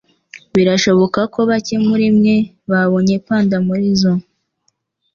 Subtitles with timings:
[0.55, 2.35] Birashoboka ko bake muri mwe
[2.69, 4.17] babonye panda muri zoo.
[4.17, 4.99] (eastasiastudent)